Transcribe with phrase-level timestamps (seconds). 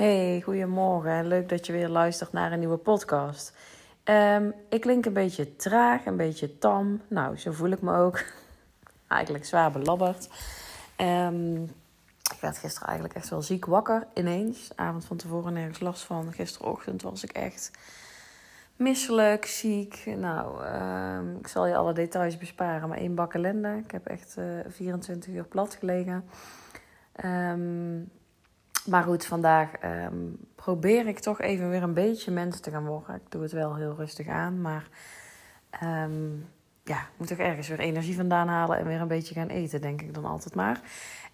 [0.00, 1.26] Hey, goedemorgen.
[1.26, 3.56] Leuk dat je weer luistert naar een nieuwe podcast.
[4.04, 7.00] Um, ik klink een beetje traag, een beetje tam.
[7.08, 8.22] Nou, zo voel ik me ook.
[9.08, 10.28] Eigenlijk zwaar belabberd.
[10.96, 11.62] Um,
[12.34, 14.70] ik werd gisteren eigenlijk echt wel ziek wakker ineens.
[14.76, 16.32] Avond van tevoren nergens last van.
[16.32, 17.70] Gisterochtend was ik echt
[18.76, 20.02] misselijk, ziek.
[20.16, 23.80] Nou, um, ik zal je alle details besparen, maar één bak ellende.
[23.84, 26.24] Ik heb echt uh, 24 uur plat gelegen.
[27.24, 28.10] Um,
[28.86, 33.14] maar goed, vandaag um, probeer ik toch even weer een beetje mens te gaan worden.
[33.14, 34.88] Ik doe het wel heel rustig aan, maar
[35.82, 36.48] um,
[36.84, 39.80] ja, ik moet toch ergens weer energie vandaan halen en weer een beetje gaan eten,
[39.80, 40.80] denk ik dan altijd maar.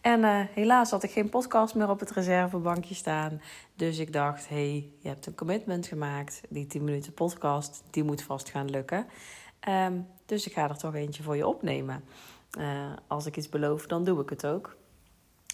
[0.00, 3.40] En uh, helaas had ik geen podcast meer op het reservebankje staan.
[3.74, 6.40] Dus ik dacht, hey, je hebt een commitment gemaakt.
[6.48, 9.06] Die 10 minuten podcast, die moet vast gaan lukken.
[9.68, 12.04] Um, dus ik ga er toch eentje voor je opnemen.
[12.58, 14.76] Uh, als ik iets beloof, dan doe ik het ook.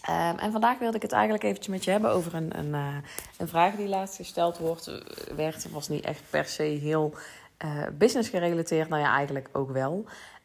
[0.09, 2.97] Um, en vandaag wilde ik het eigenlijk eventjes met je hebben over een, een, uh,
[3.39, 5.03] een vraag die laatst gesteld wordt.
[5.37, 7.15] Werd, was niet echt per se heel
[7.65, 8.89] uh, business gerelateerd.
[8.89, 10.05] Nou ja, eigenlijk ook wel.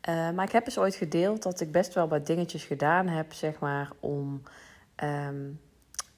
[0.10, 3.34] Uh, maar ik heb eens ooit gedeeld dat ik best wel wat dingetjes gedaan heb,
[3.34, 4.42] zeg maar, om
[5.04, 5.60] um,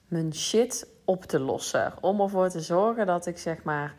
[0.07, 1.93] mijn shit op te lossen.
[2.01, 3.95] Om ervoor te zorgen dat ik, zeg maar,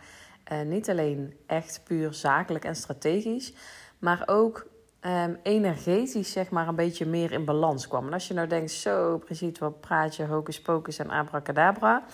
[0.64, 3.52] niet alleen echt puur zakelijk en strategisch,
[3.98, 4.66] maar ook
[5.06, 8.06] um, energetisch zeg maar een beetje meer in balans kwam.
[8.06, 12.04] En als je nou denkt, zo precies wat praat je, hocus pocus en abracadabra.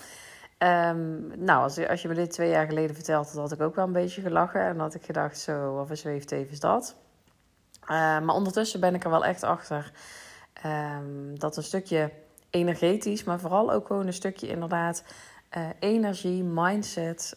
[0.58, 3.86] Um, nou, als, als je me dit twee jaar geleden vertelde, had ik ook wel
[3.86, 4.60] een beetje gelachen.
[4.60, 6.96] En had ik gedacht, zo, wat een zweefteef is dat.
[7.82, 7.88] Uh,
[8.20, 9.92] maar ondertussen ben ik er wel echt achter
[11.34, 12.10] dat een stukje
[12.50, 15.04] energetisch, maar vooral ook gewoon een stukje inderdaad
[15.56, 17.36] uh, energie, mindset,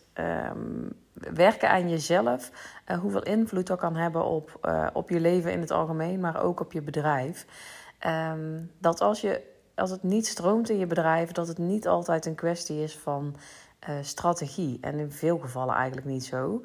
[1.33, 2.51] werken aan jezelf,
[2.87, 6.43] uh, hoeveel invloed dat kan hebben op, uh, op je leven in het algemeen, maar
[6.43, 7.45] ook op je bedrijf.
[8.31, 9.41] Um, dat als, je,
[9.75, 13.35] als het niet stroomt in je bedrijf, dat het niet altijd een kwestie is van
[13.89, 14.77] uh, strategie.
[14.81, 16.61] En in veel gevallen eigenlijk niet zo.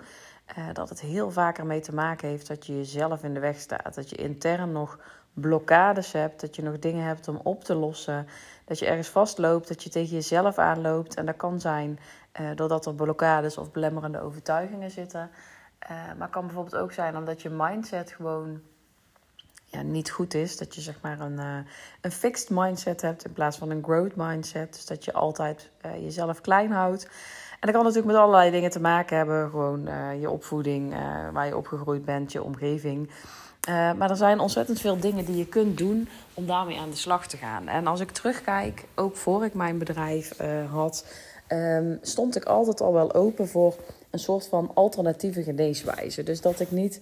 [0.72, 3.94] dat het heel vaak ermee te maken heeft dat je jezelf in de weg staat.
[3.94, 4.98] Dat je intern nog
[5.34, 8.26] blokkades hebt, dat je nog dingen hebt om op te lossen.
[8.64, 11.14] Dat je ergens vastloopt, dat je tegen jezelf aanloopt.
[11.14, 11.98] En dat kan zijn
[12.40, 15.30] uh, doordat er blokkades of belemmerende overtuigingen zitten.
[15.90, 18.60] Uh, maar kan bijvoorbeeld ook zijn omdat je mindset gewoon
[19.64, 20.56] ja, niet goed is.
[20.56, 21.56] Dat je zeg maar een, uh,
[22.00, 24.72] een fixed mindset hebt in plaats van een growth mindset.
[24.72, 27.04] Dus dat je altijd jezelf klein houdt.
[27.60, 29.50] En dat kan natuurlijk met allerlei dingen te maken hebben.
[29.50, 29.88] Gewoon
[30.20, 30.94] je opvoeding,
[31.32, 33.10] waar je opgegroeid bent, je omgeving.
[33.68, 36.96] Uh, maar er zijn ontzettend veel dingen die je kunt doen om daarmee aan de
[36.96, 37.68] slag te gaan.
[37.68, 41.06] En als ik terugkijk, ook voor ik mijn bedrijf uh, had,
[41.48, 43.74] um, stond ik altijd al wel open voor
[44.10, 46.22] een soort van alternatieve geneeswijze.
[46.22, 47.00] Dus dat ik niet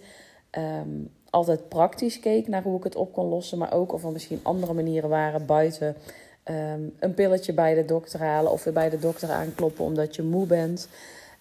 [0.59, 4.13] um, altijd praktisch keek naar hoe ik het op kon lossen, maar ook of er
[4.13, 5.97] misschien andere manieren waren buiten
[6.45, 10.23] um, een pilletje bij de dokter halen of weer bij de dokter aankloppen omdat je
[10.23, 10.89] moe bent.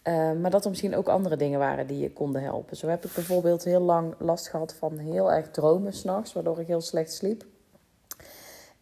[0.03, 2.77] Uh, maar dat er misschien ook andere dingen waren die je konden helpen.
[2.77, 6.67] Zo heb ik bijvoorbeeld heel lang last gehad van heel erg dromen s'nachts, waardoor ik
[6.67, 7.45] heel slecht sliep.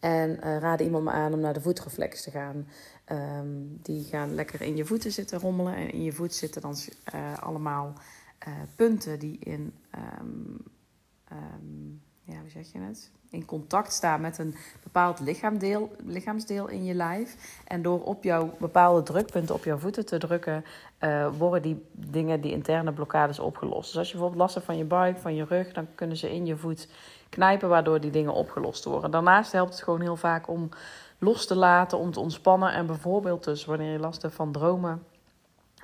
[0.00, 2.68] En uh, raadde iemand me aan om naar de voetreflex te gaan.
[3.12, 5.74] Um, die gaan lekker in je voeten zitten rommelen.
[5.74, 6.76] En in je voet zitten dan
[7.14, 7.92] uh, allemaal
[8.76, 9.74] punten die in,
[10.20, 10.56] um,
[11.32, 13.10] um, ja, hoe zeg je het?
[13.30, 17.60] in contact staan met een bepaald lichaamdeel, lichaamsdeel in je lijf.
[17.66, 20.64] En door op jouw bepaalde drukpunten op jouw voeten te drukken,
[21.00, 23.88] uh, worden die dingen, die interne blokkades opgelost.
[23.88, 26.34] Dus als je bijvoorbeeld last hebt van je buik, van je rug, dan kunnen ze
[26.34, 26.88] in je voet
[27.28, 29.10] knijpen, waardoor die dingen opgelost worden.
[29.10, 30.68] Daarnaast helpt het gewoon heel vaak om
[31.18, 32.72] los te laten, om te ontspannen.
[32.72, 35.02] En bijvoorbeeld dus wanneer je last hebt van dromen.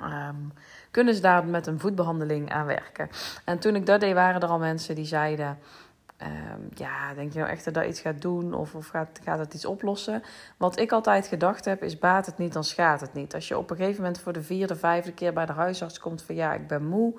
[0.03, 0.53] Um,
[0.91, 3.09] kunnen ze daar met een voetbehandeling aan werken.
[3.45, 5.59] En toen ik dat deed, waren er al mensen die zeiden
[6.23, 9.39] Um, ja, denk je nou echt dat dat iets gaat doen of, of gaat, gaat
[9.39, 10.23] het iets oplossen?
[10.57, 13.35] Wat ik altijd gedacht heb is, baat het niet, dan schaadt het niet.
[13.35, 16.23] Als je op een gegeven moment voor de vierde, vijfde keer bij de huisarts komt
[16.23, 17.15] van ja, ik ben moe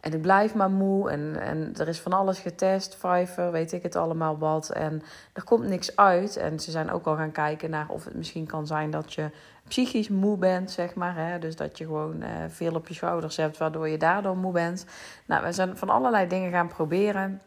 [0.00, 3.82] en ik blijf maar moe en, en er is van alles getest, Pfeiffer, weet ik
[3.82, 5.02] het allemaal wat en
[5.32, 6.36] er komt niks uit.
[6.36, 9.30] En ze zijn ook al gaan kijken naar of het misschien kan zijn dat je
[9.68, 11.16] psychisch moe bent, zeg maar.
[11.16, 11.38] Hè?
[11.38, 14.86] Dus dat je gewoon uh, veel op je schouders hebt, waardoor je daardoor moe bent.
[15.26, 17.40] Nou, we zijn van allerlei dingen gaan proberen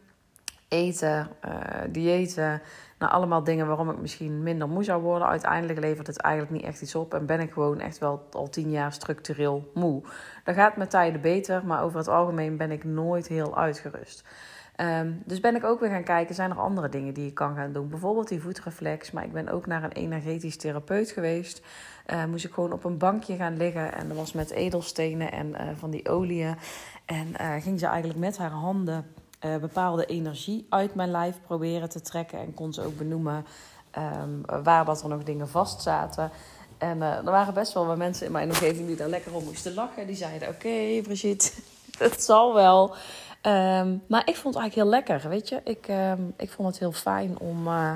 [0.70, 1.52] eten, uh,
[1.88, 2.62] diëten.
[2.98, 5.28] Nou, allemaal dingen waarom ik misschien minder moe zou worden.
[5.28, 7.14] Uiteindelijk levert het eigenlijk niet echt iets op.
[7.14, 10.02] En ben ik gewoon echt wel al tien jaar structureel moe.
[10.44, 14.24] Dat gaat met tijden beter, maar over het algemeen ben ik nooit heel uitgerust.
[14.76, 17.54] Um, dus ben ik ook weer gaan kijken, zijn er andere dingen die ik kan
[17.54, 17.88] gaan doen?
[17.88, 21.62] Bijvoorbeeld die voetreflex, maar ik ben ook naar een energetisch therapeut geweest.
[22.06, 25.48] Uh, moest ik gewoon op een bankje gaan liggen en dat was met edelstenen en
[25.48, 26.56] uh, van die oliën.
[27.04, 29.04] En ging ze eigenlijk met haar handen
[29.44, 32.38] uh, bepaalde energie uit mijn lijf proberen te trekken.
[32.38, 33.46] En kon ze ook benoemen
[34.22, 36.30] um, waar dat er nog dingen vast zaten.
[36.78, 39.74] En er waren best wel wat mensen in mijn omgeving die daar lekker om moesten
[39.74, 40.06] lachen.
[40.06, 41.50] Die zeiden: Oké, Brigitte,
[41.98, 42.94] het zal wel.
[43.40, 45.60] Ehm, maar ik vond het eigenlijk heel lekker, weet je.
[45.64, 47.92] Ik, ehm, ik vond het heel fijn om, uh,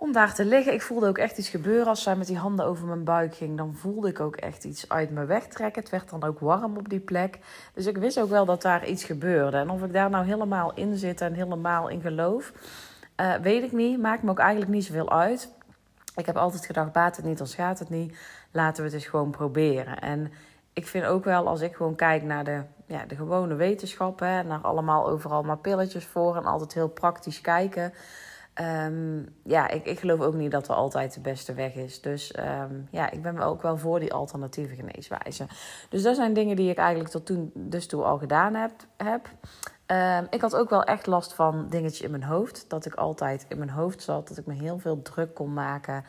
[0.00, 0.72] om daar te liggen.
[0.72, 1.86] Ik voelde ook echt iets gebeuren.
[1.86, 4.88] Als zij met die handen over mijn buik ging, dan voelde ik ook echt iets
[4.88, 5.82] uit me wegtrekken.
[5.82, 7.38] Het werd dan ook warm op die plek.
[7.74, 9.56] Dus ik wist ook wel dat daar iets gebeurde.
[9.56, 12.52] En of ik daar nou helemaal in zit en helemaal in geloof,
[13.20, 14.00] uh, weet ik niet.
[14.00, 15.52] Maakt me ook eigenlijk niet zoveel uit.
[16.16, 18.16] Ik heb altijd gedacht, baat het niet, dan schaadt het niet.
[18.50, 19.98] Laten we het eens gewoon proberen.
[19.98, 20.32] En
[20.72, 24.42] ik vind ook wel, als ik gewoon kijk naar de, ja, de gewone wetenschap, hè,
[24.42, 27.92] naar allemaal overal maar pilletjes voor en altijd heel praktisch kijken.
[28.60, 32.00] Um, ja, ik, ik geloof ook niet dat er altijd de beste weg is.
[32.00, 35.46] Dus um, ja, ik ben ook wel voor die alternatieve geneeswijze.
[35.88, 38.72] Dus dat zijn dingen die ik eigenlijk tot toen dus toe al gedaan heb.
[38.96, 39.28] heb.
[39.86, 42.64] Um, ik had ook wel echt last van dingetjes in mijn hoofd.
[42.68, 44.28] Dat ik altijd in mijn hoofd zat.
[44.28, 46.04] Dat ik me heel veel druk kon maken.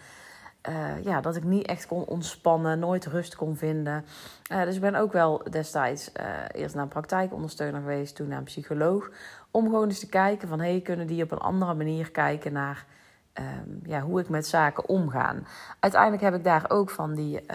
[0.68, 4.06] Uh, ja, dat ik niet echt kon ontspannen, nooit rust kon vinden.
[4.52, 8.38] Uh, dus ik ben ook wel destijds uh, eerst naar een praktijkondersteuner geweest, toen naar
[8.38, 9.10] een psycholoog.
[9.52, 12.86] Om gewoon eens te kijken van, hey, kunnen die op een andere manier kijken naar
[13.34, 15.36] um, ja, hoe ik met zaken omga.
[15.80, 17.46] Uiteindelijk heb ik daar ook van die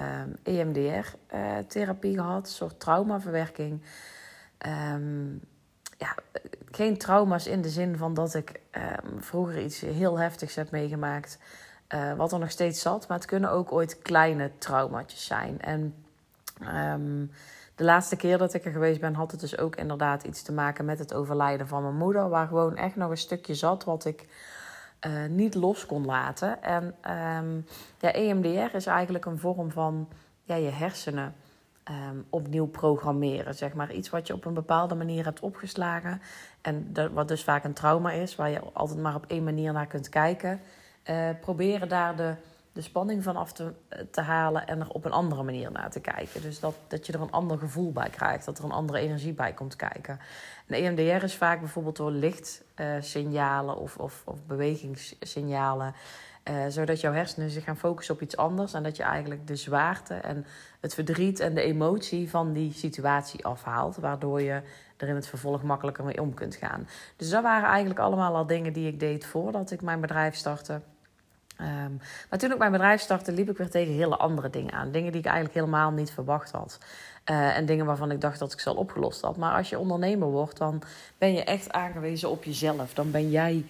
[0.43, 3.83] EMDR-therapie gehad, een soort traumaverwerking.
[4.93, 5.41] Um,
[5.99, 6.15] ja,
[6.71, 8.61] geen trauma's in de zin van dat ik
[9.19, 11.39] vroeger iets heel heftigs heb meegemaakt...
[11.89, 13.09] Uh, wat er nog steeds zat.
[13.09, 15.61] Maar het kunnen ook ooit kleine traumaatjes zijn.
[15.61, 15.95] En
[16.93, 17.31] um,
[17.75, 20.53] de laatste keer dat ik er geweest ben, had het dus ook inderdaad iets te
[20.53, 22.29] maken met het overlijden van mijn moeder.
[22.29, 24.27] Waar gewoon echt nog een stukje zat wat ik
[25.07, 26.63] uh, niet los kon laten.
[26.63, 27.67] En um,
[27.99, 30.09] ja, EMDR is eigenlijk een vorm van
[30.43, 31.35] ja, je hersenen.
[31.91, 33.55] Um, opnieuw programmeren.
[33.55, 36.23] Zeg maar iets wat je op een bepaalde manier hebt opgeslagen.
[36.61, 39.73] En dat, wat dus vaak een trauma is, waar je altijd maar op één manier
[39.73, 40.61] naar kunt kijken.
[41.11, 42.35] Uh, proberen daar de,
[42.73, 43.73] de spanning van af te,
[44.11, 46.43] te halen en er op een andere manier naar te kijken.
[46.43, 49.33] Dus dat, dat je er een ander gevoel bij krijgt, dat er een andere energie
[49.33, 50.19] bij komt kijken.
[50.67, 55.95] En EMDR is vaak bijvoorbeeld door lichtsignalen of, of, of bewegingssignalen.
[56.51, 58.75] Uh, zodat jouw hersenen zich gaan focussen op iets anders.
[58.75, 60.47] En dat je eigenlijk de zwaarte en
[60.81, 63.97] het verdriet en de emotie van die situatie afhaalt.
[63.97, 64.63] Waardoor je
[64.97, 66.89] er in het vervolg makkelijker mee om kunt gaan.
[67.17, 70.81] Dus dat waren eigenlijk allemaal al dingen die ik deed voordat ik mijn bedrijf startte.
[71.61, 74.91] Um, maar toen ik mijn bedrijf startte, liep ik weer tegen hele andere dingen aan.
[74.91, 76.79] Dingen die ik eigenlijk helemaal niet verwacht had.
[77.31, 79.37] Uh, en dingen waarvan ik dacht dat ik ze al opgelost had.
[79.37, 80.83] Maar als je ondernemer wordt, dan
[81.19, 82.95] ben je echt aangewezen op jezelf.
[82.95, 83.65] Dan ben jij,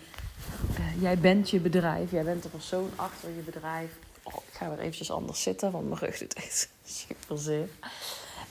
[0.79, 2.11] uh, jij bent je bedrijf.
[2.11, 3.91] Jij bent de persoon achter je bedrijf.
[4.23, 7.69] Oh, ik ga weer eventjes anders zitten, want mijn rug doet echt super zeer.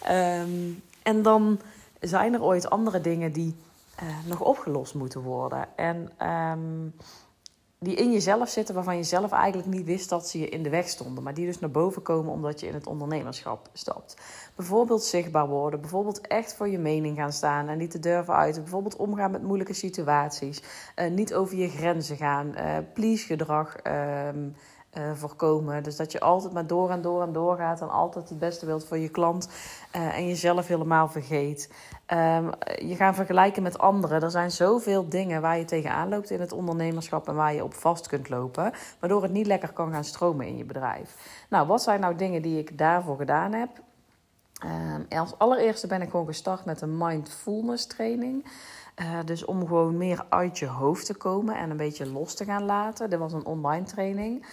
[0.10, 1.60] Um, en dan
[2.00, 3.56] zijn er ooit andere dingen die
[4.04, 5.68] uh, nog opgelost moeten worden.
[5.76, 6.94] En um,
[7.84, 10.70] die in jezelf zitten waarvan je zelf eigenlijk niet wist dat ze je in de
[10.70, 11.24] weg stonden.
[11.24, 14.18] Maar die dus naar boven komen omdat je in het ondernemerschap stapt.
[14.56, 15.82] Bijvoorbeeld zichtbaar worden.
[15.82, 18.62] Bijvoorbeeld echt voor je mening gaan staan en niet te durven uiten.
[18.62, 20.62] Bijvoorbeeld omgaan met moeilijke situaties.
[20.96, 22.54] Uh, niet over je grenzen gaan.
[22.58, 23.76] Uh, please gedrag.
[23.88, 24.28] Uh,
[24.98, 25.84] uh, voorkomen.
[25.84, 28.66] Dus dat je altijd maar door en door en door gaat en altijd het beste
[28.66, 29.50] wilt voor je klant
[29.96, 31.72] uh, en jezelf helemaal vergeet.
[32.08, 32.50] Um,
[32.88, 34.22] je gaat vergelijken met anderen.
[34.22, 37.74] Er zijn zoveel dingen waar je tegenaan loopt in het ondernemerschap en waar je op
[37.74, 41.46] vast kunt lopen, waardoor het niet lekker kan gaan stromen in je bedrijf.
[41.50, 43.70] Nou, wat zijn nou dingen die ik daarvoor gedaan heb?
[44.66, 48.46] Um, als allereerste ben ik gewoon gestart met een mindfulness training.
[49.02, 52.46] Uh, dus om gewoon meer uit je hoofd te komen en een beetje los te
[52.46, 53.10] gaan laten.
[53.10, 54.46] Dit was een online training.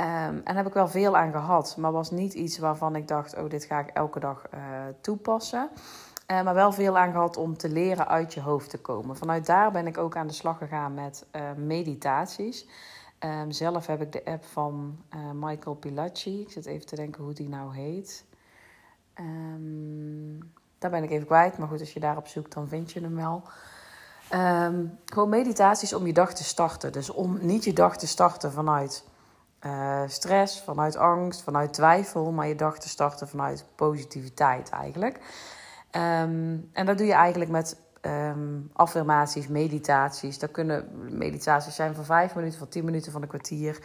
[0.00, 3.08] Um, en daar heb ik wel veel aan gehad, maar was niet iets waarvan ik
[3.08, 4.60] dacht: oh, dit ga ik elke dag uh,
[5.00, 5.68] toepassen.
[6.30, 9.16] Uh, maar wel veel aan gehad om te leren uit je hoofd te komen.
[9.16, 12.66] Vanuit daar ben ik ook aan de slag gegaan met uh, meditaties.
[13.24, 14.98] Um, zelf heb ik de app van
[15.34, 16.40] Michael Pilacci.
[16.40, 18.24] Ik zit even te denken hoe die nou heet.
[19.14, 20.38] Um,
[20.78, 23.16] daar ben ik even kwijt, maar goed, als je daarop zoekt, dan vind je hem
[23.16, 23.42] wel.
[24.34, 26.92] Um, gewoon meditaties om je dag te starten.
[26.92, 29.04] Dus om niet je dag te starten vanuit
[29.66, 35.16] uh, stress, vanuit angst, vanuit twijfel, maar je dag te starten vanuit positiviteit eigenlijk.
[35.96, 40.38] Um, en dat doe je eigenlijk met um, affirmaties, meditaties.
[40.38, 43.78] Dat kunnen meditaties zijn van vijf minuten, van tien minuten, van een kwartier.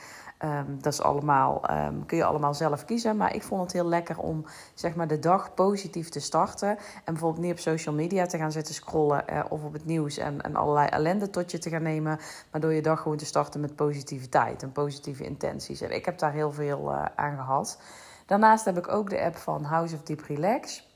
[0.45, 3.17] Um, dat is allemaal, um, kun je allemaal zelf kiezen.
[3.17, 6.69] Maar ik vond het heel lekker om zeg maar, de dag positief te starten.
[6.69, 10.17] En bijvoorbeeld niet op social media te gaan zitten scrollen uh, of op het nieuws
[10.17, 12.19] en, en allerlei ellende tot je te gaan nemen.
[12.51, 15.81] Maar door je dag gewoon te starten met positiviteit en positieve intenties.
[15.81, 17.79] En ik heb daar heel veel uh, aan gehad.
[18.25, 20.94] Daarnaast heb ik ook de app van House of Deep Relax.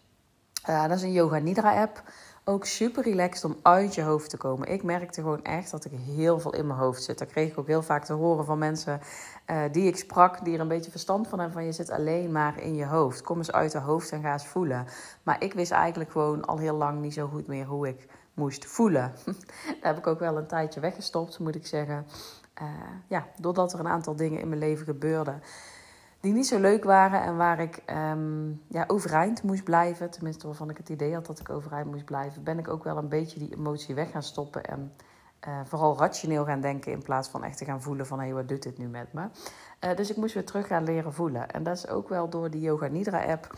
[0.67, 2.03] Uh, dat is een Yoga Nidra app.
[2.43, 4.67] ook super relaxed om uit je hoofd te komen.
[4.67, 7.17] Ik merkte gewoon echt dat ik heel veel in mijn hoofd zit.
[7.17, 8.99] Dat kreeg ik ook heel vaak te horen van mensen
[9.47, 11.57] uh, die ik sprak, die er een beetje verstand van hebben.
[11.57, 13.21] Van je zit alleen maar in je hoofd.
[13.21, 14.85] Kom eens uit je hoofd en ga eens voelen.
[15.23, 18.65] Maar ik wist eigenlijk gewoon al heel lang niet zo goed meer hoe ik moest
[18.65, 19.13] voelen.
[19.81, 22.05] Daar heb ik ook wel een tijdje weggestopt, moet ik zeggen.
[22.61, 22.67] Uh,
[23.07, 25.41] ja, doordat er een aantal dingen in mijn leven gebeurden
[26.19, 30.09] die niet zo leuk waren en waar ik um, ja, overeind moest blijven.
[30.09, 32.97] Tenminste, waarvan ik het idee had dat ik overeind moest blijven, ben ik ook wel
[32.97, 34.63] een beetje die emotie weg gaan stoppen.
[34.63, 34.91] En
[35.47, 38.33] uh, vooral rationeel gaan denken in plaats van echt te gaan voelen van hé, hey,
[38.33, 39.27] wat doet dit nu met me?
[39.85, 41.49] Uh, dus ik moest weer terug gaan leren voelen.
[41.49, 43.53] En dat is ook wel door die Yoga Nidra app.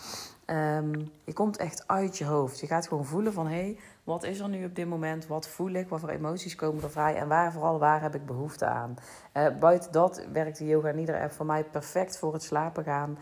[0.45, 2.59] Um, je komt echt uit je hoofd.
[2.59, 5.27] Je gaat gewoon voelen van hé, hey, wat is er nu op dit moment?
[5.27, 5.89] Wat voel ik?
[5.89, 7.15] Wat voor emoties komen er vrij?
[7.15, 8.95] En waar vooral waar heb ik behoefte aan?
[9.33, 13.17] Uh, buiten dat werkt de Yoga Nidra app voor mij perfect voor het slapen gaan.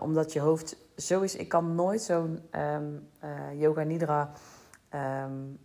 [0.00, 1.36] Omdat je hoofd zo is.
[1.36, 3.08] Ik kan nooit zo'n um,
[3.54, 4.30] Yoga Nidra
[5.24, 5.58] um,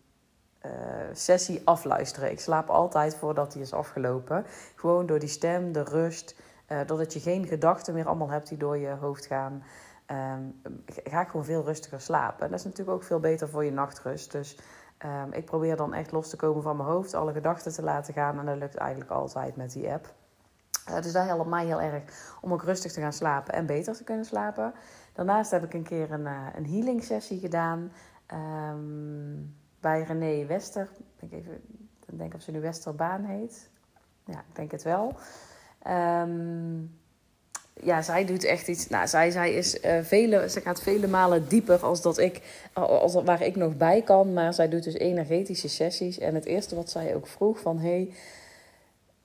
[0.66, 0.72] uh,
[1.14, 2.32] sessie afluisteren.
[2.32, 4.46] Ik slaap altijd voordat die is afgelopen.
[4.76, 6.36] Gewoon door die stem, de rust,
[6.68, 9.64] uh, doordat je geen gedachten meer allemaal hebt die door je hoofd gaan.
[10.08, 12.46] Um, ga ik gewoon veel rustiger slapen.
[12.46, 14.32] En dat is natuurlijk ook veel beter voor je nachtrust.
[14.32, 14.58] Dus
[15.06, 18.14] um, ik probeer dan echt los te komen van mijn hoofd, alle gedachten te laten
[18.14, 18.40] gaan.
[18.40, 20.14] En dat lukt eigenlijk altijd met die app.
[20.90, 22.04] Uh, dus dat helpt mij heel erg
[22.42, 24.74] om ook rustig te gaan slapen en beter te kunnen slapen.
[25.14, 27.92] Daarnaast heb ik een keer een, een healing sessie gedaan.
[28.72, 30.90] Um, bij René Wester.
[31.20, 31.62] Ik even
[32.06, 33.70] denk of ze nu Westerbaan heet.
[34.26, 35.16] Ja, ik denk het wel.
[35.88, 37.02] Um,
[37.82, 38.88] ja, zij doet echt iets.
[38.88, 42.42] Nou, zij, zij is uh, vele, ze gaat vele malen dieper als dat ik,
[42.74, 44.34] als waar ik nog bij kan.
[44.34, 46.20] Maar zij doet dus energetische sessies.
[46.20, 48.14] En het eerste wat zij ook vroeg van hey,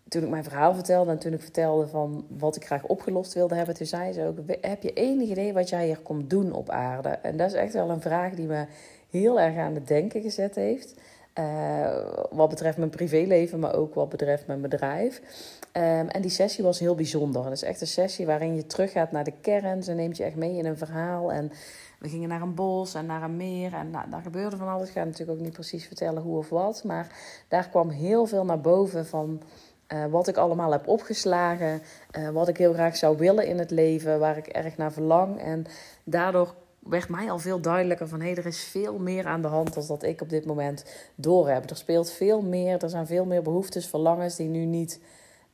[0.08, 3.54] toen ik mijn verhaal vertelde en toen ik vertelde van wat ik graag opgelost wilde
[3.54, 6.70] hebben, toen zei ze ook: Heb je enig idee wat jij hier komt doen op
[6.70, 7.08] aarde?
[7.08, 8.66] En dat is echt wel een vraag die me
[9.10, 10.94] heel erg aan het denken gezet heeft.
[11.38, 11.96] Uh,
[12.30, 15.20] wat betreft mijn privéleven, maar ook wat betreft mijn bedrijf.
[15.72, 17.44] Um, en die sessie was heel bijzonder.
[17.44, 19.82] Het is echt een sessie waarin je teruggaat naar de kern.
[19.82, 21.32] Ze neemt je echt mee in een verhaal.
[21.32, 21.52] En
[21.98, 23.74] we gingen naar een bos en naar een meer.
[23.74, 24.88] En nou, daar gebeurde van alles.
[24.88, 26.84] Ik ga natuurlijk ook niet precies vertellen hoe of wat.
[26.84, 27.06] Maar
[27.48, 29.42] daar kwam heel veel naar boven van
[29.92, 31.82] uh, wat ik allemaal heb opgeslagen.
[32.18, 34.18] Uh, wat ik heel graag zou willen in het leven.
[34.18, 35.40] Waar ik erg naar verlang.
[35.40, 35.66] En
[36.04, 39.48] daardoor werd mij al veel duidelijker van hé, hey, er is veel meer aan de
[39.48, 41.70] hand dan dat ik op dit moment doorheb.
[41.70, 45.00] Er speelt veel meer, er zijn veel meer behoeftes, verlangens die nu niet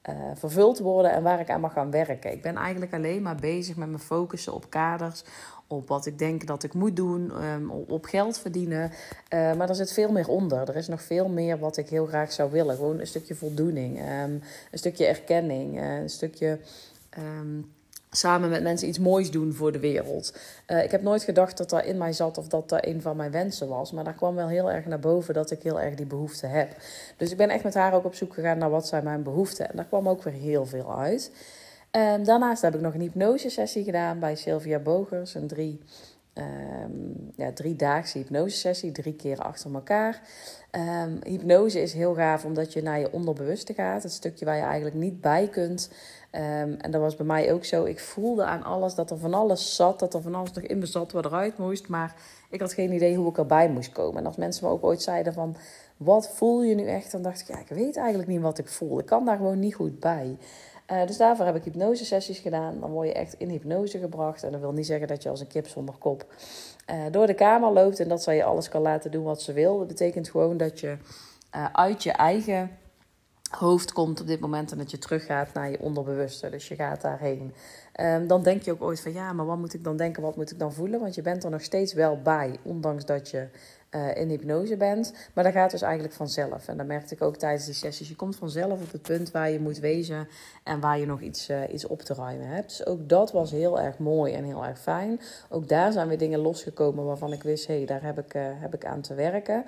[0.09, 2.33] uh, vervuld worden en waar ik aan mag gaan werken.
[2.33, 5.25] Ik ben eigenlijk alleen maar bezig met me focussen op kaders,
[5.67, 8.91] op wat ik denk dat ik moet doen, um, op geld verdienen.
[9.35, 10.69] Uh, maar er zit veel meer onder.
[10.69, 12.77] Er is nog veel meer wat ik heel graag zou willen.
[12.77, 16.59] Gewoon een stukje voldoening, um, een stukje erkenning, uh, een stukje.
[17.39, 17.74] Um,
[18.17, 20.37] samen met mensen iets moois doen voor de wereld.
[20.67, 23.17] Uh, ik heb nooit gedacht dat dat in mij zat of dat dat een van
[23.17, 23.93] mijn wensen was.
[23.93, 26.77] Maar daar kwam wel heel erg naar boven dat ik heel erg die behoefte heb.
[27.17, 29.71] Dus ik ben echt met haar ook op zoek gegaan naar wat zijn mijn behoeften.
[29.71, 31.31] En daar kwam ook weer heel veel uit.
[31.91, 35.35] Um, daarnaast heb ik nog een hypnosesessie gedaan bij Sylvia Bogers.
[35.35, 35.81] Een drie,
[36.35, 40.21] um, ja, driedaagse hypnosesessie, drie keer achter elkaar.
[41.05, 44.03] Um, hypnose is heel gaaf omdat je naar je onderbewuste gaat.
[44.03, 45.91] Het stukje waar je eigenlijk niet bij kunt.
[46.37, 47.85] Um, en dat was bij mij ook zo.
[47.85, 49.99] Ik voelde aan alles dat er van alles zat.
[49.99, 51.89] Dat er van alles nog in me zat wat eruit moest.
[51.89, 52.15] Maar
[52.51, 54.19] ik had geen idee hoe ik erbij moest komen.
[54.19, 55.57] En als mensen me ook ooit zeiden van...
[55.97, 57.13] Wat voel je nu echt?
[57.13, 58.99] Dan dacht ik, ja, ik weet eigenlijk niet wat ik voel.
[58.99, 60.37] Ik kan daar gewoon niet goed bij.
[60.93, 62.81] Uh, dus daarvoor heb ik hypnosesessies gedaan.
[62.81, 64.43] Dan word je echt in hypnose gebracht.
[64.43, 66.27] En dat wil niet zeggen dat je als een kip zonder kop
[66.91, 68.01] uh, door de kamer loopt.
[68.01, 69.79] En dat zij je alles kan laten doen wat ze wil.
[69.79, 70.97] Dat betekent gewoon dat je
[71.57, 72.71] uh, uit je eigen
[73.55, 76.51] hoofd komt op dit moment en dat je teruggaat naar je onderbewuste.
[76.51, 77.55] Dus je gaat daarheen.
[78.01, 80.37] Um, dan denk je ook ooit van ja, maar wat moet ik dan denken, wat
[80.37, 81.01] moet ik dan voelen?
[81.01, 83.47] Want je bent er nog steeds wel bij, ondanks dat je
[83.95, 85.13] uh, in hypnose bent.
[85.33, 86.69] Maar dat gaat dus eigenlijk vanzelf.
[86.69, 88.09] En dat merkte ik ook tijdens die sessies.
[88.09, 90.29] Je komt vanzelf op het punt waar je moet wezen
[90.63, 92.69] en waar je nog iets, uh, op te ruimen hebt.
[92.69, 95.21] Dus ook dat was heel erg mooi en heel erg fijn.
[95.49, 98.43] Ook daar zijn weer dingen losgekomen waarvan ik wist, hé, hey, daar heb ik, uh,
[98.47, 99.65] heb ik aan te werken.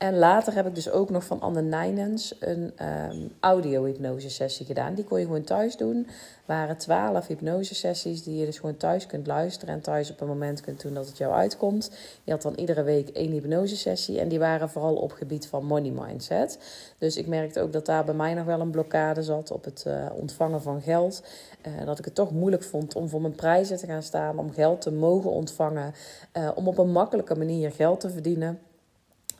[0.00, 2.72] En later heb ik dus ook nog van Anne Nijnens een
[3.12, 4.94] um, audio-hypnose sessie gedaan.
[4.94, 6.06] Die kon je gewoon thuis doen.
[6.44, 9.74] waren twaalf hypnose sessies die je dus gewoon thuis kunt luisteren.
[9.74, 11.90] En thuis op een moment kunt doen dat het jou uitkomt.
[12.24, 14.20] Je had dan iedere week één hypnose sessie.
[14.20, 16.58] En die waren vooral op gebied van money mindset.
[16.98, 19.84] Dus ik merkte ook dat daar bij mij nog wel een blokkade zat op het
[19.86, 21.22] uh, ontvangen van geld.
[21.66, 24.38] Uh, dat ik het toch moeilijk vond om voor mijn prijzen te gaan staan.
[24.38, 25.94] Om geld te mogen ontvangen.
[26.36, 28.58] Uh, om op een makkelijke manier geld te verdienen.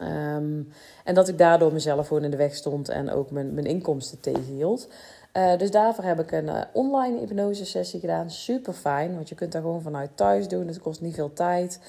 [0.03, 0.69] Um,
[1.05, 4.21] en dat ik daardoor mezelf gewoon in de weg stond en ook mijn, mijn inkomsten
[4.21, 4.89] tegenhield.
[5.33, 8.31] Uh, dus daarvoor heb ik een uh, online hypnose sessie gedaan.
[8.31, 10.67] Super fijn, want je kunt daar gewoon vanuit thuis doen.
[10.67, 11.81] Het kost niet veel tijd.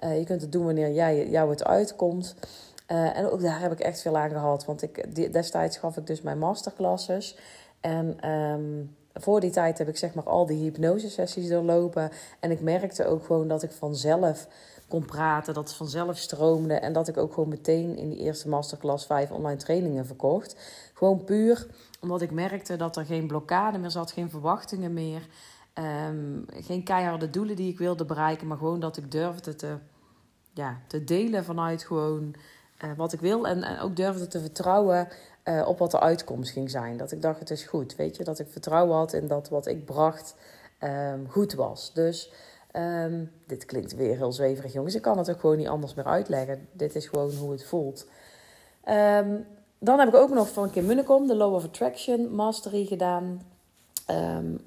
[0.00, 2.34] je kunt het doen wanneer jij, jou het uitkomt.
[2.86, 4.64] en ook daar heb ik echt veel aan gehad.
[4.64, 7.36] Want ik, destijds gaf ik dus mijn masterclasses.
[7.80, 8.82] En ehm,
[9.18, 12.10] voor die tijd heb ik zeg maar al die hypnosesessies doorlopen.
[12.40, 14.48] En ik merkte ook gewoon dat ik vanzelf
[14.88, 16.74] kon praten, dat het vanzelf stroomde.
[16.74, 20.56] En dat ik ook gewoon meteen in die eerste masterclass vijf online trainingen verkocht.
[20.94, 21.66] Gewoon puur
[22.00, 25.28] omdat ik merkte dat er geen blokkade meer zat, geen verwachtingen meer.
[26.08, 29.76] Um, geen keiharde doelen die ik wilde bereiken, maar gewoon dat ik durfde te,
[30.52, 32.34] ja, te delen vanuit gewoon
[32.84, 33.46] uh, wat ik wil.
[33.46, 35.08] En, en ook durfde te vertrouwen
[35.48, 36.96] uh, op wat de uitkomst ging zijn.
[36.96, 37.96] Dat ik dacht, het is goed.
[37.96, 40.34] Weet je, dat ik vertrouwen had in dat wat ik bracht
[40.82, 41.92] um, goed was.
[41.94, 42.32] Dus
[42.76, 44.94] um, dit klinkt weer heel zweverig, jongens.
[44.94, 46.68] Ik kan het ook gewoon niet anders meer uitleggen.
[46.72, 48.06] Dit is gewoon hoe het voelt.
[48.88, 49.46] Um,
[49.78, 53.42] dan heb ik ook nog van Kim Munnekom de Law of Attraction Mastery gedaan.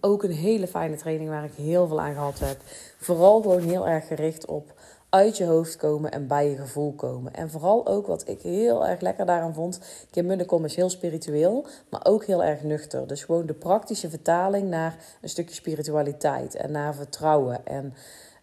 [0.02, 2.58] Ook een hele fijne training waar ik heel veel aan gehad heb.
[2.98, 4.74] Vooral gewoon heel erg gericht op
[5.12, 7.34] uit je hoofd komen en bij je gevoel komen.
[7.34, 9.80] En vooral ook wat ik heel erg lekker daaraan vond.
[10.10, 13.08] Kim Munnekom is heel spiritueel, maar ook heel erg nuchter.
[13.08, 17.66] Dus gewoon de praktische vertaling naar een stukje spiritualiteit en naar vertrouwen.
[17.66, 17.94] En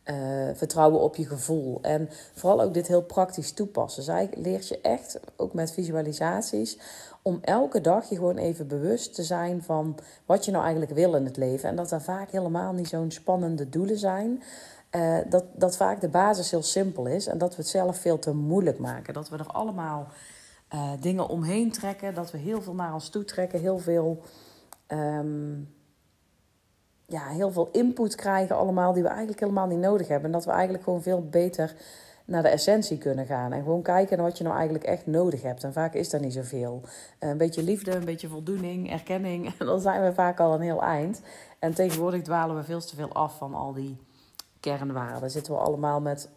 [0.04, 0.14] uh,
[0.54, 1.78] vertrouwen op je gevoel.
[1.82, 4.02] En vooral ook dit heel praktisch toepassen.
[4.02, 6.78] Zij leert je echt, ook met visualisaties,
[7.22, 11.14] om elke dag je gewoon even bewust te zijn van wat je nou eigenlijk wil
[11.14, 11.68] in het leven.
[11.68, 14.42] En dat er vaak helemaal niet zo'n spannende doelen zijn.
[14.90, 18.18] Uh, dat, dat vaak de basis heel simpel is en dat we het zelf veel
[18.18, 19.14] te moeilijk maken.
[19.14, 20.08] Dat we er allemaal
[20.74, 24.22] uh, dingen omheen trekken, dat we heel veel naar ons toe trekken, heel veel.
[24.88, 25.76] Um,
[27.06, 30.26] ja, heel veel input krijgen allemaal die we eigenlijk helemaal niet nodig hebben.
[30.26, 31.74] En dat we eigenlijk gewoon veel beter
[32.24, 33.52] naar de essentie kunnen gaan.
[33.52, 35.64] En gewoon kijken naar wat je nou eigenlijk echt nodig hebt.
[35.64, 36.82] En vaak is dat niet zoveel.
[37.18, 39.54] Een beetje liefde, een beetje voldoening, erkenning.
[39.58, 41.20] En dan zijn we vaak al een heel eind.
[41.58, 43.96] En tegenwoordig dwalen we veel te veel af van al die
[44.60, 45.30] kernwaarden.
[45.30, 46.28] Zitten we allemaal met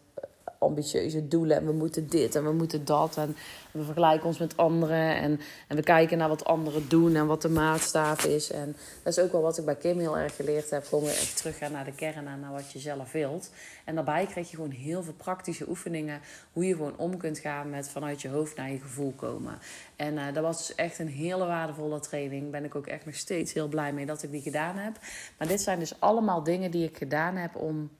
[0.62, 3.16] ambitieuze doelen en we moeten dit en we moeten dat.
[3.16, 3.36] En
[3.70, 7.42] we vergelijken ons met anderen en, en we kijken naar wat anderen doen en wat
[7.42, 8.50] de maatstaaf is.
[8.50, 10.86] En dat is ook wel wat ik bij Kim heel erg geleerd heb.
[10.86, 13.50] Gewoon weer echt teruggaan naar de kern en naar wat je zelf wilt.
[13.84, 16.20] En daarbij krijg je gewoon heel veel praktische oefeningen.
[16.52, 19.58] Hoe je gewoon om kunt gaan met vanuit je hoofd naar je gevoel komen.
[19.96, 22.50] En uh, dat was dus echt een hele waardevolle training.
[22.50, 24.98] Ben ik ook echt nog steeds heel blij mee dat ik die gedaan heb.
[25.38, 27.90] Maar dit zijn dus allemaal dingen die ik gedaan heb om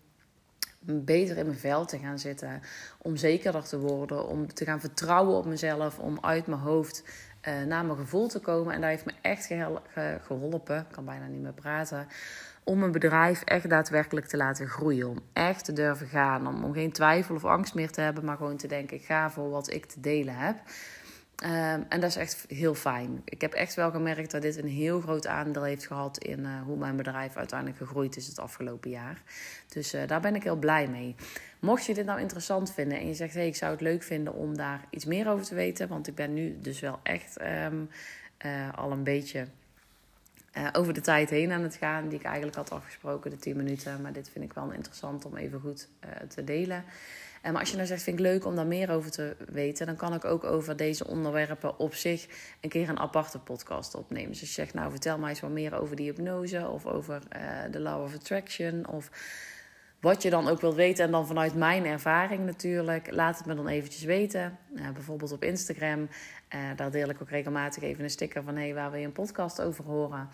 [0.85, 2.63] beter in mijn vel te gaan zitten.
[2.99, 4.27] Om zekerder te worden.
[4.27, 5.99] Om te gaan vertrouwen op mezelf.
[5.99, 7.05] Om uit mijn hoofd
[7.49, 8.75] uh, naar mijn gevoel te komen.
[8.75, 9.49] En dat heeft me echt
[10.27, 10.79] geholpen.
[10.79, 12.07] Ik kan bijna niet meer praten.
[12.65, 15.09] Om mijn bedrijf echt daadwerkelijk te laten groeien.
[15.09, 16.47] Om echt te durven gaan.
[16.47, 18.25] Om, om geen twijfel of angst meer te hebben.
[18.25, 20.57] Maar gewoon te denken: ik ga voor wat ik te delen heb.
[21.37, 23.23] Ehm, en dat is echt heel fijn.
[23.25, 26.63] Ik heb echt wel gemerkt dat dit een heel groot aandeel heeft gehad in uh,
[26.63, 29.23] hoe mijn bedrijf uiteindelijk gegroeid is het afgelopen jaar.
[29.69, 31.15] Dus uh, daar ben ik heel blij mee.
[31.59, 34.35] Mocht je dit nou interessant vinden en je zegt: hey, ik zou het leuk vinden
[34.35, 37.91] om daar iets meer over te weten, want ik ben nu dus wel echt um,
[38.47, 39.47] uh, al een beetje.
[40.73, 44.01] over de tijd heen aan het gaan, die ik eigenlijk had afgesproken, de 10 minuten.
[44.01, 45.89] Maar dit vind ik wel interessant om even goed
[46.29, 46.85] te delen.
[47.43, 49.87] En maar als je nou zegt, vind ik leuk om daar meer over te weten,
[49.87, 52.27] dan kan ik ook over deze onderwerpen op zich
[52.61, 54.31] een keer een aparte podcast opnemen.
[54.31, 57.23] Dus je zegt, nou vertel mij eens wat meer over die hypnose of over
[57.71, 59.11] de Law of Attraction of
[60.03, 61.05] wat je dan ook wilt weten.
[61.05, 64.59] En dan vanuit mijn ervaring natuurlijk, laat het me dan eventjes weten.
[64.75, 66.09] Uh, bijvoorbeeld op Instagram.
[66.55, 68.57] Uh, daar deel ik ook regelmatig even een sticker van...
[68.57, 70.29] hey, waar wil je een podcast over horen?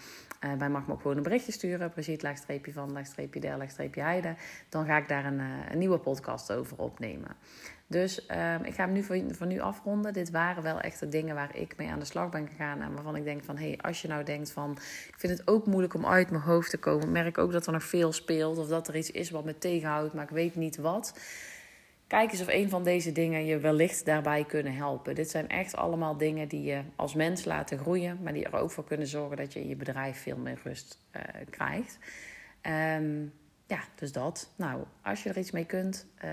[0.44, 1.90] Uh, bij mag me ook gewoon een berichtje sturen.
[1.90, 4.34] Precies, laagstreepje van, laagstreepje der, laagstreepje heide.
[4.68, 7.36] Dan ga ik daar een, een nieuwe podcast over opnemen.
[7.88, 10.12] Dus um, ik ga hem nu voor, nu afronden.
[10.12, 12.80] Dit waren wel echt de dingen waar ik mee aan de slag ben gegaan.
[12.80, 14.72] En waarvan ik denk van, hé, hey, als je nou denkt van...
[15.08, 17.06] Ik vind het ook moeilijk om uit mijn hoofd te komen.
[17.06, 18.58] Ik merk ook dat er nog veel speelt.
[18.58, 21.20] Of dat er iets is wat me tegenhoudt, maar ik weet niet wat.
[22.08, 25.14] Kijk eens of een van deze dingen je wellicht daarbij kunnen helpen.
[25.14, 28.18] Dit zijn echt allemaal dingen die je als mens laten groeien.
[28.22, 30.98] Maar die er ook voor kunnen zorgen dat je in je bedrijf veel meer rust
[31.16, 31.98] uh, krijgt.
[32.96, 33.32] Um,
[33.66, 34.52] ja, dus dat.
[34.56, 36.06] Nou, als je er iets mee kunt...
[36.24, 36.30] Uh,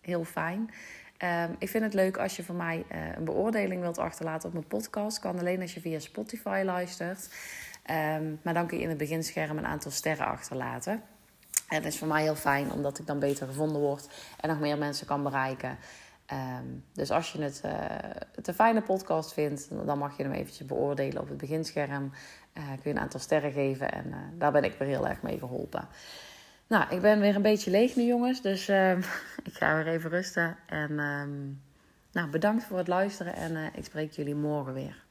[0.00, 0.70] heel fijn.
[1.18, 4.54] Um, ik vind het leuk als je van mij uh, een beoordeling wilt achterlaten op
[4.54, 5.18] mijn podcast.
[5.18, 7.28] Kan alleen als je via Spotify luistert.
[7.90, 11.02] Um, maar dan kun je in het beginscherm een aantal sterren achterlaten.
[11.70, 14.08] En is voor mij heel fijn, omdat ik dan beter gevonden word
[14.40, 15.78] en nog meer mensen kan bereiken.
[16.32, 17.72] Um, dus als je het, uh,
[18.34, 22.12] het, een fijne podcast vindt, dan mag je hem eventjes beoordelen op het beginscherm.
[22.54, 25.38] Uh, kun je een aantal sterren geven en daar ben ik weer heel erg mee
[25.38, 25.88] geholpen.
[26.66, 28.42] Nou, ik ben weer een beetje leeg nu, jongens.
[28.42, 28.98] Dus uh,
[29.48, 30.56] ik ga weer even rusten.
[30.66, 31.22] En uh,
[32.12, 33.34] nou, bedankt voor het luisteren.
[33.34, 35.04] En ik spreek jullie morgen weer.